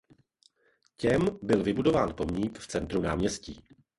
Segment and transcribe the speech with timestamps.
[0.97, 3.63] Těm byl vybudován pomník v centru náměstí.